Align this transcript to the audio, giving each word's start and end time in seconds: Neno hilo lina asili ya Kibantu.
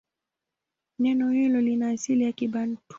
Neno 0.99 1.31
hilo 1.31 1.61
lina 1.61 1.89
asili 1.89 2.23
ya 2.23 2.31
Kibantu. 2.31 2.81